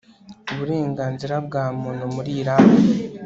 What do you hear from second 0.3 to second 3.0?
uburenganzira bwa muntu muri Irani